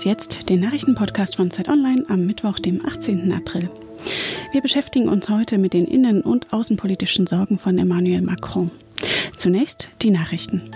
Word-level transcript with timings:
Was 0.00 0.04
jetzt, 0.06 0.48
den 0.48 0.60
Nachrichtenpodcast 0.60 1.36
von 1.36 1.50
Zeit 1.50 1.68
Online 1.68 2.06
am 2.08 2.24
Mittwoch, 2.24 2.58
dem 2.58 2.82
18. 2.86 3.34
April. 3.34 3.68
Wir 4.50 4.62
beschäftigen 4.62 5.10
uns 5.10 5.28
heute 5.28 5.58
mit 5.58 5.74
den 5.74 5.84
innen- 5.84 6.22
und 6.22 6.54
außenpolitischen 6.54 7.26
Sorgen 7.26 7.58
von 7.58 7.76
Emmanuel 7.76 8.22
Macron. 8.22 8.70
Zunächst 9.36 9.90
die 10.00 10.10
Nachrichten. 10.10 10.70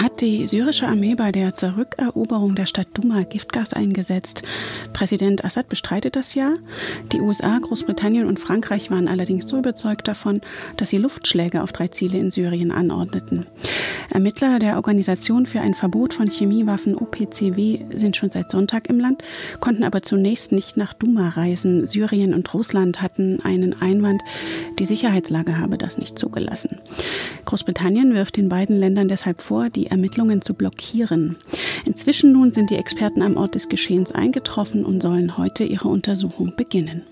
Hat 0.00 0.20
die 0.20 0.46
syrische 0.46 0.86
Armee 0.86 1.16
bei 1.16 1.32
der 1.32 1.56
Zurückeroberung 1.56 2.54
der 2.54 2.66
Stadt 2.66 2.86
Duma 2.94 3.24
Giftgas 3.24 3.72
eingesetzt? 3.72 4.44
Präsident 4.92 5.44
Assad 5.44 5.68
bestreitet 5.68 6.14
das 6.14 6.36
ja. 6.36 6.54
Die 7.10 7.20
USA, 7.20 7.58
Großbritannien 7.58 8.24
und 8.24 8.38
Frankreich 8.38 8.92
waren 8.92 9.08
allerdings 9.08 9.48
so 9.48 9.58
überzeugt 9.58 10.06
davon, 10.06 10.40
dass 10.76 10.90
sie 10.90 10.98
Luftschläge 10.98 11.64
auf 11.64 11.72
drei 11.72 11.88
Ziele 11.88 12.16
in 12.16 12.30
Syrien 12.30 12.70
anordneten. 12.70 13.46
Ermittler 14.10 14.60
der 14.60 14.76
Organisation 14.76 15.46
für 15.46 15.60
ein 15.60 15.74
Verbot 15.74 16.14
von 16.14 16.30
Chemiewaffen 16.30 16.96
OPCW 16.96 17.80
sind 17.92 18.16
schon 18.16 18.30
seit 18.30 18.52
Sonntag 18.52 18.88
im 18.88 19.00
Land, 19.00 19.22
konnten 19.58 19.82
aber 19.82 20.02
zunächst 20.02 20.52
nicht 20.52 20.76
nach 20.76 20.94
Duma 20.94 21.30
reisen. 21.30 21.88
Syrien 21.88 22.34
und 22.34 22.54
Russland 22.54 23.02
hatten 23.02 23.40
einen 23.42 23.82
Einwand, 23.82 24.22
die 24.78 24.86
Sicherheitslage 24.86 25.58
habe 25.58 25.76
das 25.76 25.98
nicht 25.98 26.18
zugelassen. 26.18 26.78
Großbritannien 27.44 28.14
wirft 28.14 28.36
den 28.36 28.48
beiden 28.48 28.78
Ländern 28.78 29.08
deshalb 29.08 29.42
vor, 29.42 29.70
die 29.70 29.87
Ermittlungen 29.90 30.42
zu 30.42 30.54
blockieren. 30.54 31.36
Inzwischen 31.84 32.32
nun 32.32 32.52
sind 32.52 32.70
die 32.70 32.76
Experten 32.76 33.22
am 33.22 33.36
Ort 33.36 33.54
des 33.54 33.68
Geschehens 33.68 34.12
eingetroffen 34.12 34.84
und 34.84 35.02
sollen 35.02 35.36
heute 35.36 35.64
ihre 35.64 35.88
Untersuchung 35.88 36.54
beginnen. 36.56 37.04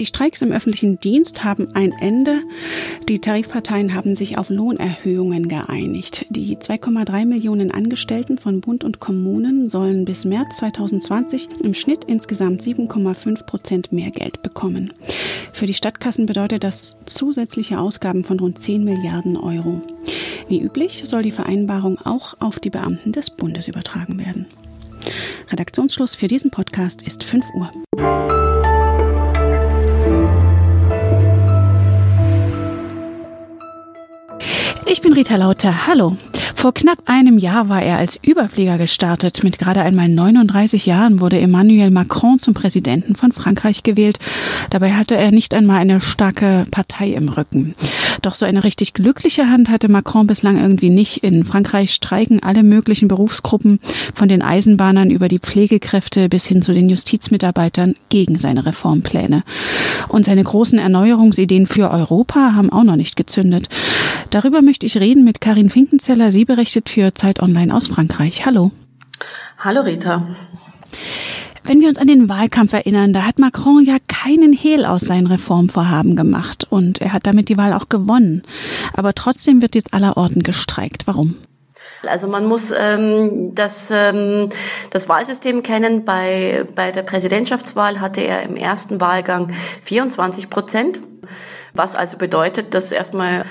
Die 0.00 0.06
Streiks 0.06 0.42
im 0.42 0.50
öffentlichen 0.50 0.98
Dienst 0.98 1.44
haben 1.44 1.68
ein 1.74 1.92
Ende. 1.92 2.40
Die 3.08 3.20
Tarifparteien 3.20 3.94
haben 3.94 4.16
sich 4.16 4.36
auf 4.38 4.50
Lohnerhöhungen 4.50 5.46
geeinigt. 5.46 6.26
Die 6.30 6.56
2,3 6.56 7.24
Millionen 7.24 7.70
Angestellten 7.70 8.36
von 8.36 8.60
Bund 8.60 8.82
und 8.82 8.98
Kommunen 8.98 9.68
sollen 9.68 10.04
bis 10.04 10.24
März 10.24 10.56
2020 10.56 11.48
im 11.62 11.74
Schnitt 11.74 12.04
insgesamt 12.04 12.62
7,5 12.62 13.44
Prozent 13.44 13.92
mehr 13.92 14.10
Geld 14.10 14.42
bekommen. 14.42 14.92
Für 15.52 15.66
die 15.66 15.74
Stadtkassen 15.74 16.26
bedeutet 16.26 16.64
das 16.64 16.98
zusätzliche 17.06 17.78
Ausgaben 17.78 18.24
von 18.24 18.40
rund 18.40 18.60
10 18.60 18.82
Milliarden 18.82 19.36
Euro. 19.36 19.80
Wie 20.48 20.60
üblich 20.60 21.02
soll 21.04 21.22
die 21.22 21.30
Vereinbarung 21.30 21.98
auch 21.98 22.34
auf 22.40 22.58
die 22.58 22.70
Beamten 22.70 23.12
des 23.12 23.30
Bundes 23.30 23.68
übertragen 23.68 24.18
werden. 24.18 24.46
Redaktionsschluss 25.50 26.14
für 26.14 26.28
diesen 26.28 26.50
Podcast 26.50 27.02
ist 27.02 27.24
5 27.24 27.44
Uhr. 27.54 27.70
Ich 34.86 35.00
bin 35.00 35.12
Rita 35.12 35.36
Lauter. 35.36 35.86
Hallo. 35.86 36.16
Vor 36.64 36.72
knapp 36.72 37.02
einem 37.04 37.36
Jahr 37.36 37.68
war 37.68 37.82
er 37.82 37.98
als 37.98 38.18
Überflieger 38.22 38.78
gestartet. 38.78 39.44
Mit 39.44 39.58
gerade 39.58 39.82
einmal 39.82 40.08
39 40.08 40.86
Jahren 40.86 41.20
wurde 41.20 41.38
Emmanuel 41.38 41.90
Macron 41.90 42.38
zum 42.38 42.54
Präsidenten 42.54 43.16
von 43.16 43.32
Frankreich 43.32 43.82
gewählt. 43.82 44.18
Dabei 44.70 44.94
hatte 44.94 45.14
er 45.14 45.30
nicht 45.30 45.52
einmal 45.52 45.80
eine 45.80 46.00
starke 46.00 46.64
Partei 46.70 47.10
im 47.10 47.28
Rücken. 47.28 47.74
Doch 48.22 48.34
so 48.34 48.46
eine 48.46 48.64
richtig 48.64 48.94
glückliche 48.94 49.50
Hand 49.50 49.68
hatte 49.68 49.90
Macron 49.90 50.26
bislang 50.26 50.56
irgendwie 50.56 50.88
nicht. 50.88 51.18
In 51.18 51.44
Frankreich 51.44 51.92
streiken 51.92 52.42
alle 52.42 52.62
möglichen 52.62 53.08
Berufsgruppen, 53.08 53.78
von 54.14 54.30
den 54.30 54.40
Eisenbahnern 54.40 55.10
über 55.10 55.28
die 55.28 55.40
Pflegekräfte 55.40 56.30
bis 56.30 56.46
hin 56.46 56.62
zu 56.62 56.72
den 56.72 56.88
Justizmitarbeitern, 56.88 57.96
gegen 58.08 58.38
seine 58.38 58.64
Reformpläne. 58.64 59.42
Und 60.08 60.24
seine 60.24 60.42
großen 60.42 60.78
Erneuerungsideen 60.78 61.66
für 61.66 61.90
Europa 61.90 62.54
haben 62.54 62.70
auch 62.70 62.84
noch 62.84 62.96
nicht 62.96 63.16
gezündet. 63.16 63.68
Darüber 64.30 64.62
möchte 64.62 64.86
ich 64.86 64.96
reden 64.96 65.24
mit 65.24 65.42
Karin 65.42 65.68
Finkenzeller. 65.68 66.32
Sie 66.32 66.46
berichtet 66.54 66.88
für 66.88 67.12
Zeit 67.14 67.40
Online 67.40 67.74
aus 67.74 67.88
Frankreich. 67.88 68.46
Hallo. 68.46 68.70
Hallo 69.58 69.80
Rita. 69.80 70.24
Wenn 71.64 71.80
wir 71.80 71.88
uns 71.88 71.98
an 71.98 72.06
den 72.06 72.28
Wahlkampf 72.28 72.72
erinnern, 72.74 73.12
da 73.12 73.22
hat 73.22 73.40
Macron 73.40 73.84
ja 73.84 73.96
keinen 74.06 74.52
Hehl 74.52 74.84
aus 74.84 75.00
seinen 75.00 75.26
Reformvorhaben 75.26 76.14
gemacht 76.14 76.66
und 76.70 77.00
er 77.00 77.12
hat 77.12 77.26
damit 77.26 77.48
die 77.48 77.56
Wahl 77.56 77.72
auch 77.72 77.88
gewonnen. 77.88 78.42
Aber 78.92 79.14
trotzdem 79.14 79.62
wird 79.62 79.74
jetzt 79.74 79.92
allerorten 79.94 80.44
gestreikt. 80.44 81.06
Warum? 81.06 81.36
Also 82.06 82.28
man 82.28 82.46
muss 82.46 82.72
ähm, 82.76 83.52
das, 83.54 83.90
ähm, 83.90 84.50
das 84.90 85.08
Wahlsystem 85.08 85.64
kennen. 85.64 86.04
Bei, 86.04 86.66
bei 86.76 86.92
der 86.92 87.02
Präsidentschaftswahl 87.02 88.00
hatte 88.00 88.20
er 88.20 88.42
im 88.42 88.56
ersten 88.56 89.00
Wahlgang 89.00 89.52
24 89.82 90.50
Prozent, 90.50 91.00
was 91.74 91.96
also 91.96 92.16
bedeutet, 92.16 92.72
dass 92.72 92.92
erstmal 92.92 93.44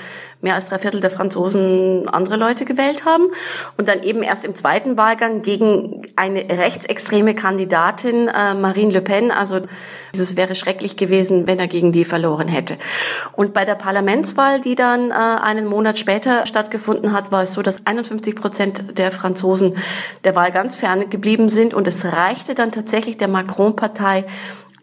mehr 0.44 0.54
als 0.54 0.68
drei 0.68 0.78
Viertel 0.78 1.00
der 1.00 1.10
Franzosen 1.10 2.08
andere 2.08 2.36
Leute 2.36 2.64
gewählt 2.66 3.04
haben 3.04 3.24
und 3.78 3.88
dann 3.88 4.02
eben 4.02 4.22
erst 4.22 4.44
im 4.44 4.54
zweiten 4.54 4.98
Wahlgang 4.98 5.42
gegen 5.42 6.02
eine 6.16 6.40
rechtsextreme 6.40 7.34
Kandidatin, 7.34 8.28
äh, 8.28 8.54
Marine 8.54 8.92
Le 8.92 9.00
Pen, 9.00 9.30
also 9.30 9.60
es 10.12 10.36
wäre 10.36 10.54
schrecklich 10.54 10.96
gewesen, 10.96 11.46
wenn 11.46 11.58
er 11.58 11.66
gegen 11.66 11.92
die 11.92 12.04
verloren 12.04 12.48
hätte. 12.48 12.76
Und 13.32 13.54
bei 13.54 13.64
der 13.64 13.74
Parlamentswahl, 13.74 14.60
die 14.60 14.74
dann 14.74 15.10
äh, 15.10 15.14
einen 15.14 15.66
Monat 15.66 15.98
später 15.98 16.44
stattgefunden 16.46 17.12
hat, 17.12 17.32
war 17.32 17.42
es 17.42 17.54
so, 17.54 17.62
dass 17.62 17.86
51 17.86 18.36
Prozent 18.36 18.98
der 18.98 19.12
Franzosen 19.12 19.76
der 20.24 20.34
Wahl 20.34 20.52
ganz 20.52 20.76
fern 20.76 21.08
geblieben 21.08 21.48
sind 21.48 21.72
und 21.72 21.88
es 21.88 22.04
reichte 22.04 22.54
dann 22.54 22.70
tatsächlich 22.70 23.16
der 23.16 23.28
Macron-Partei 23.28 24.24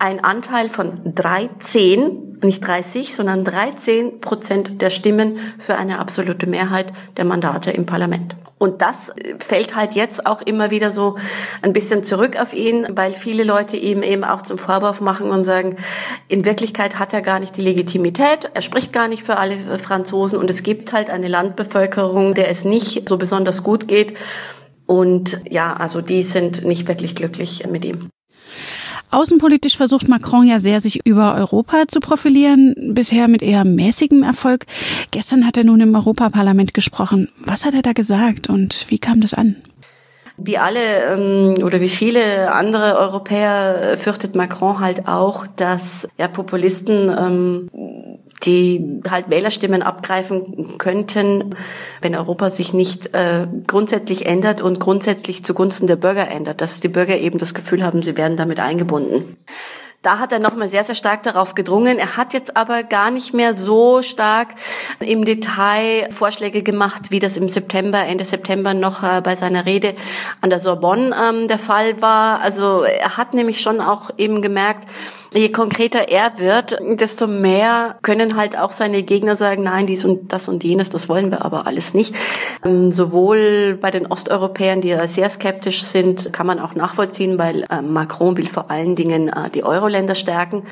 ein 0.01 0.23
Anteil 0.23 0.67
von 0.67 1.13
13, 1.13 2.39
nicht 2.41 2.65
30, 2.65 3.15
sondern 3.15 3.43
13 3.43 4.19
Prozent 4.19 4.81
der 4.81 4.89
Stimmen 4.89 5.37
für 5.59 5.75
eine 5.75 5.99
absolute 5.99 6.47
Mehrheit 6.47 6.91
der 7.17 7.25
Mandate 7.25 7.69
im 7.69 7.85
Parlament. 7.85 8.35
Und 8.57 8.81
das 8.81 9.11
fällt 9.39 9.75
halt 9.75 9.93
jetzt 9.93 10.25
auch 10.25 10.41
immer 10.41 10.71
wieder 10.71 10.89
so 10.89 11.17
ein 11.61 11.71
bisschen 11.71 12.03
zurück 12.03 12.39
auf 12.41 12.53
ihn, 12.53 12.87
weil 12.95 13.13
viele 13.13 13.43
Leute 13.43 13.77
ihm 13.77 14.01
eben 14.01 14.23
auch 14.23 14.41
zum 14.41 14.57
Vorwurf 14.57 15.01
machen 15.01 15.29
und 15.29 15.43
sagen, 15.43 15.75
in 16.27 16.45
Wirklichkeit 16.45 16.97
hat 16.97 17.13
er 17.13 17.21
gar 17.21 17.39
nicht 17.39 17.55
die 17.55 17.61
Legitimität, 17.61 18.49
er 18.55 18.61
spricht 18.61 18.91
gar 18.93 19.07
nicht 19.07 19.21
für 19.21 19.37
alle 19.37 19.57
Franzosen 19.77 20.39
und 20.39 20.49
es 20.49 20.63
gibt 20.63 20.93
halt 20.93 21.11
eine 21.11 21.27
Landbevölkerung, 21.27 22.33
der 22.33 22.49
es 22.49 22.65
nicht 22.65 23.07
so 23.07 23.17
besonders 23.17 23.61
gut 23.61 23.87
geht. 23.87 24.17
Und 24.87 25.39
ja, 25.47 25.73
also 25.73 26.01
die 26.01 26.23
sind 26.23 26.65
nicht 26.65 26.87
wirklich 26.87 27.13
glücklich 27.13 27.67
mit 27.69 27.85
ihm. 27.85 28.09
Außenpolitisch 29.11 29.77
versucht 29.77 30.07
Macron 30.07 30.47
ja 30.47 30.59
sehr, 30.59 30.79
sich 30.79 31.05
über 31.05 31.35
Europa 31.35 31.87
zu 31.87 31.99
profilieren, 31.99 32.93
bisher 32.93 33.27
mit 33.27 33.41
eher 33.41 33.65
mäßigem 33.65 34.23
Erfolg. 34.23 34.65
Gestern 35.11 35.45
hat 35.45 35.57
er 35.57 35.65
nun 35.65 35.81
im 35.81 35.93
Europaparlament 35.93 36.73
gesprochen. 36.73 37.29
Was 37.37 37.65
hat 37.65 37.73
er 37.73 37.81
da 37.81 37.91
gesagt 37.93 38.49
und 38.49 38.85
wie 38.89 38.99
kam 38.99 39.21
das 39.21 39.33
an? 39.33 39.57
Wie 40.37 40.57
alle 40.57 41.03
ähm, 41.13 41.63
oder 41.63 41.81
wie 41.81 41.89
viele 41.89 42.51
andere 42.51 42.97
Europäer 42.97 43.95
fürchtet 43.97 44.33
Macron 44.33 44.79
halt 44.79 45.07
auch, 45.07 45.45
dass 45.45 46.07
ja, 46.17 46.27
Populisten 46.27 47.09
ähm, 47.15 47.69
die 48.43 49.01
halt 49.09 49.29
Wählerstimmen 49.29 49.83
abgreifen 49.83 50.77
könnten, 50.77 51.55
wenn 52.01 52.15
Europa 52.15 52.49
sich 52.49 52.73
nicht 52.73 53.13
äh, 53.13 53.47
grundsätzlich 53.67 54.25
ändert 54.25 54.61
und 54.61 54.79
grundsätzlich 54.79 55.43
zugunsten 55.43 55.87
der 55.87 55.95
Bürger 55.95 56.27
ändert, 56.27 56.61
dass 56.61 56.79
die 56.79 56.87
Bürger 56.87 57.17
eben 57.17 57.37
das 57.37 57.53
Gefühl 57.53 57.83
haben, 57.83 58.01
sie 58.01 58.17
werden 58.17 58.37
damit 58.37 58.59
eingebunden. 58.59 59.37
Da 60.01 60.17
hat 60.17 60.31
er 60.31 60.39
nochmal 60.39 60.67
sehr, 60.67 60.83
sehr 60.83 60.95
stark 60.95 61.21
darauf 61.21 61.53
gedrungen. 61.53 61.99
Er 61.99 62.17
hat 62.17 62.33
jetzt 62.33 62.57
aber 62.57 62.81
gar 62.81 63.11
nicht 63.11 63.35
mehr 63.35 63.53
so 63.53 64.01
stark 64.01 64.47
im 64.99 65.25
Detail 65.25 66.09
Vorschläge 66.09 66.63
gemacht, 66.63 67.11
wie 67.11 67.19
das 67.19 67.37
im 67.37 67.47
September, 67.47 68.03
Ende 68.03 68.25
September 68.25 68.73
noch 68.73 69.03
äh, 69.03 69.21
bei 69.21 69.35
seiner 69.35 69.67
Rede 69.67 69.93
an 70.41 70.49
der 70.49 70.59
Sorbonne 70.59 71.15
ähm, 71.15 71.47
der 71.47 71.59
Fall 71.59 72.01
war. 72.01 72.41
Also 72.41 72.81
er 72.81 73.17
hat 73.17 73.35
nämlich 73.35 73.61
schon 73.61 73.79
auch 73.79 74.09
eben 74.17 74.41
gemerkt, 74.41 74.87
je 75.33 75.49
konkreter 75.49 76.09
er 76.09 76.37
wird, 76.39 76.77
desto 76.81 77.25
mehr 77.25 77.95
können 78.01 78.35
halt 78.35 78.57
auch 78.57 78.71
seine 78.71 79.03
Gegner 79.03 79.37
sagen, 79.37 79.63
nein, 79.63 79.87
dies 79.87 80.03
und 80.03 80.33
das 80.33 80.49
und 80.49 80.63
jenes, 80.63 80.89
das 80.89 81.07
wollen 81.07 81.31
wir 81.31 81.45
aber 81.45 81.67
alles 81.67 81.93
nicht. 81.93 82.13
Ähm, 82.65 82.91
sowohl 82.91 83.77
bei 83.79 83.91
den 83.91 84.07
Osteuropäern, 84.07 84.81
die 84.81 84.89
ja 84.89 85.07
sehr 85.07 85.29
skeptisch 85.29 85.83
sind, 85.83 86.33
kann 86.33 86.47
man 86.47 86.59
auch 86.59 86.75
nachvollziehen, 86.75 87.37
weil 87.37 87.65
äh, 87.69 87.81
Macron 87.81 88.37
will 88.37 88.47
vor 88.47 88.69
allen 88.69 88.95
Dingen 88.95 89.29
äh, 89.29 89.49
die 89.53 89.63
Euro-Länder 89.63 90.15
stärken. 90.15 90.63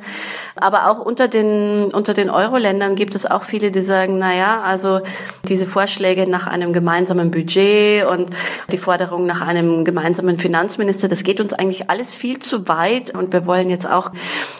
Aber 0.55 0.89
auch 0.89 0.99
unter 0.99 1.29
den, 1.29 1.93
unter 1.93 2.13
den 2.13 2.29
Euro-Ländern 2.29 2.95
gibt 2.95 3.15
es 3.15 3.25
auch 3.25 3.43
viele, 3.43 3.71
die 3.71 3.81
sagen, 3.81 4.17
na 4.19 4.35
ja, 4.35 4.61
also 4.61 4.99
diese 5.47 5.67
Vorschläge 5.67 6.27
nach 6.27 6.47
einem 6.47 6.73
gemeinsamen 6.73 7.31
Budget 7.31 8.05
und 8.05 8.29
die 8.71 8.77
Forderung 8.77 9.25
nach 9.25 9.41
einem 9.41 9.85
gemeinsamen 9.85 10.37
Finanzminister, 10.37 11.07
das 11.07 11.23
geht 11.23 11.39
uns 11.39 11.53
eigentlich 11.53 11.89
alles 11.89 12.15
viel 12.15 12.39
zu 12.39 12.67
weit 12.67 13.11
und 13.11 13.33
wir 13.33 13.45
wollen 13.45 13.69
jetzt 13.69 13.89
auch 13.89 14.11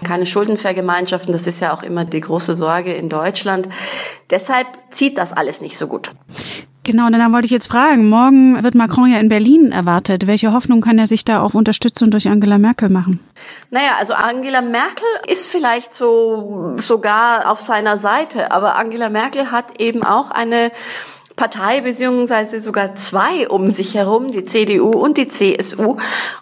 keine 0.06 0.26
Schuldenvergemeinschaften. 0.26 1.34
Das 1.34 1.48
ist 1.48 1.60
ja 1.60 1.74
auch 1.74 1.84
immer 1.84 2.06
die 2.06 2.22
große 2.22 2.56
Sorge 2.56 2.94
in 2.94 3.10
Deutschland. 3.10 3.70
Deshalb 4.30 4.68
zieht 4.90 5.18
das 5.18 5.34
alles 5.34 5.62
nicht 5.62 5.78
so 5.78 5.88
gut. 5.88 6.12
Genau, 6.90 7.08
dann 7.12 7.32
wollte 7.32 7.46
ich 7.46 7.52
jetzt 7.52 7.68
fragen, 7.68 8.10
morgen 8.10 8.64
wird 8.64 8.74
Macron 8.74 9.12
ja 9.12 9.20
in 9.20 9.30
Berlin 9.30 9.72
erwartet. 9.72 10.26
Welche 10.26 10.54
Hoffnung 10.54 10.82
kann 10.82 10.98
er 10.98 11.06
sich 11.06 11.24
da 11.24 11.44
auf 11.44 11.54
Unterstützung 11.54 12.10
durch 12.10 12.28
Angela 12.28 12.58
Merkel 12.58 12.90
machen? 12.90 13.20
Naja, 13.70 13.92
also 14.00 14.16
Angela 14.16 14.64
Merkel 14.64 15.06
ist 15.28 15.46
vielleicht 15.46 15.94
so 15.94 16.74
sogar 16.78 17.52
auf 17.52 17.60
seiner 17.60 17.98
Seite, 17.98 18.52
aber 18.52 18.76
Angela 18.76 19.12
Merkel 19.12 19.52
hat 19.52 19.80
eben 19.80 20.04
auch 20.04 20.32
eine 20.32 20.72
Partei 21.40 21.80
beziehungsweise 21.80 22.60
sogar 22.60 22.96
zwei 22.96 23.48
um 23.48 23.70
sich 23.70 23.96
herum, 23.96 24.30
die 24.30 24.44
CDU 24.44 24.90
und 24.90 25.18
die 25.18 25.30
CSU. 25.30 25.96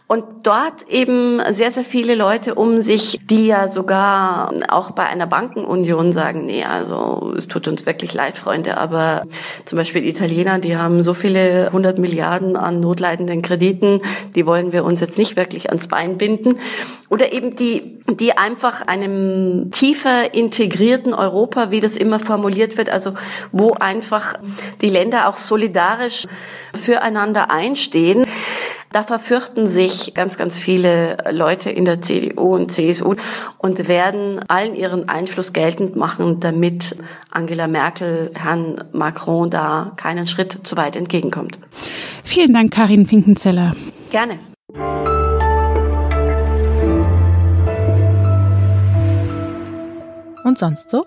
Und 0.07 0.23
dort 0.43 0.87
eben 0.89 1.39
sehr, 1.51 1.69
sehr 1.69 1.83
viele 1.83 2.15
Leute 2.15 2.55
um 2.55 2.81
sich, 2.81 3.19
die 3.29 3.45
ja 3.45 3.67
sogar 3.67 4.51
auch 4.69 4.91
bei 4.91 5.03
einer 5.03 5.27
Bankenunion 5.27 6.13
sagen, 6.13 6.45
nee, 6.45 6.63
also 6.63 7.33
es 7.37 7.47
tut 7.47 7.67
uns 7.67 7.85
wirklich 7.85 8.13
leid, 8.15 8.37
Freunde, 8.37 8.77
aber 8.77 9.23
zum 9.65 9.77
Beispiel 9.77 10.01
die 10.01 10.09
Italiener, 10.09 10.57
die 10.57 10.77
haben 10.77 11.03
so 11.03 11.13
viele 11.13 11.69
hundert 11.71 11.99
Milliarden 11.99 12.55
an 12.55 12.79
notleidenden 12.79 13.41
Krediten, 13.41 14.01
die 14.33 14.47
wollen 14.47 14.71
wir 14.71 14.83
uns 14.83 15.01
jetzt 15.01 15.17
nicht 15.17 15.35
wirklich 15.35 15.69
ans 15.69 15.87
Bein 15.87 16.17
binden. 16.17 16.55
Oder 17.09 17.33
eben 17.33 17.55
die, 17.55 17.99
die 18.09 18.37
einfach 18.37 18.87
einem 18.87 19.71
tiefer 19.71 20.33
integrierten 20.33 21.13
Europa, 21.13 21.69
wie 21.69 21.81
das 21.81 21.97
immer 21.97 22.19
formuliert 22.19 22.77
wird, 22.77 22.89
also 22.89 23.13
wo 23.51 23.73
einfach 23.73 24.35
die 24.87 24.93
Länder 24.93 25.27
auch 25.27 25.35
solidarisch 25.35 26.27
füreinander 26.73 27.51
einstehen. 27.51 28.25
Da 28.93 29.03
verfürchten 29.03 29.67
sich 29.67 30.13
ganz, 30.13 30.37
ganz 30.37 30.57
viele 30.57 31.17
Leute 31.29 31.69
in 31.69 31.83
der 31.83 32.01
CDU 32.01 32.55
und 32.55 32.71
CSU 32.71 33.15
und 33.57 33.89
werden 33.89 34.39
allen 34.47 34.75
ihren 34.75 35.09
Einfluss 35.09 35.51
geltend 35.51 35.97
machen, 35.97 36.39
damit 36.39 36.95
Angela 37.29 37.67
Merkel 37.67 38.31
Herrn 38.33 38.81
Macron 38.93 39.49
da 39.49 39.91
keinen 39.97 40.25
Schritt 40.25 40.65
zu 40.65 40.77
weit 40.77 40.95
entgegenkommt. 40.95 41.59
Vielen 42.23 42.53
Dank, 42.53 42.71
Karin 42.71 43.05
Finkenzeller. 43.07 43.75
Gerne. 44.09 44.39
Und 50.45 50.57
sonst 50.57 50.89
so? 50.89 51.03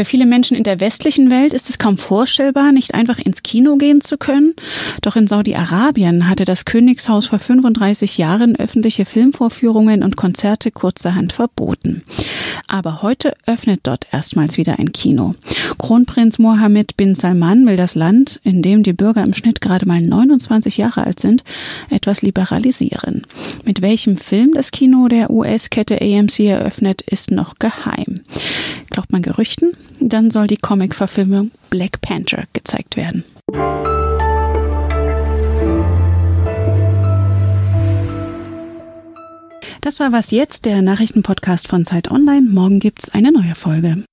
Für 0.00 0.06
viele 0.06 0.24
Menschen 0.24 0.56
in 0.56 0.62
der 0.62 0.80
westlichen 0.80 1.30
Welt 1.30 1.52
ist 1.52 1.68
es 1.68 1.78
kaum 1.78 1.98
vorstellbar, 1.98 2.72
nicht 2.72 2.94
einfach 2.94 3.18
ins 3.18 3.42
Kino 3.42 3.76
gehen 3.76 4.00
zu 4.00 4.16
können. 4.16 4.54
Doch 5.02 5.14
in 5.14 5.26
Saudi-Arabien 5.26 6.26
hatte 6.26 6.46
das 6.46 6.64
Königshaus 6.64 7.26
vor 7.26 7.38
35 7.38 8.16
Jahren 8.16 8.56
öffentliche 8.56 9.04
Filmvorführungen 9.04 10.02
und 10.02 10.16
Konzerte 10.16 10.70
kurzerhand 10.70 11.34
verboten. 11.34 12.02
Aber 12.66 13.02
heute 13.02 13.34
öffnet 13.44 13.80
dort 13.82 14.06
erstmals 14.10 14.56
wieder 14.56 14.78
ein 14.78 14.92
Kino. 14.92 15.34
Kronprinz 15.76 16.38
Mohammed 16.38 16.96
bin 16.96 17.14
Salman 17.14 17.66
will 17.66 17.76
das 17.76 17.94
Land, 17.94 18.40
in 18.42 18.62
dem 18.62 18.82
die 18.82 18.94
Bürger 18.94 19.22
im 19.26 19.34
Schnitt 19.34 19.60
gerade 19.60 19.86
mal 19.86 20.00
29 20.00 20.78
Jahre 20.78 21.04
alt 21.04 21.20
sind, 21.20 21.44
etwas 21.90 22.22
liberalisieren. 22.22 23.26
Mit 23.66 23.82
welchem 23.82 24.16
Film 24.16 24.52
das 24.54 24.70
Kino 24.70 25.08
der 25.08 25.28
US-Kette 25.28 26.00
AMC 26.00 26.40
eröffnet, 26.40 27.02
ist 27.02 27.30
noch 27.30 27.58
geheim. 27.58 28.22
Glaubt 28.88 29.12
man 29.12 29.20
Gerüchten? 29.20 29.74
Dann 29.98 30.30
soll 30.30 30.46
die 30.46 30.56
Comic-Verfilmung 30.56 31.50
Black 31.70 32.00
Panther 32.00 32.44
gezeigt 32.52 32.96
werden. 32.96 33.24
Das 39.80 39.98
war 39.98 40.12
was 40.12 40.30
jetzt, 40.30 40.66
der 40.66 40.82
Nachrichtenpodcast 40.82 41.66
von 41.66 41.84
Zeit 41.84 42.10
Online. 42.10 42.46
Morgen 42.48 42.80
gibt's 42.80 43.10
eine 43.10 43.32
neue 43.32 43.54
Folge. 43.54 44.04